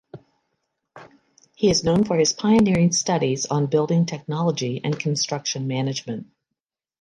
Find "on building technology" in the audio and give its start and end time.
3.45-4.81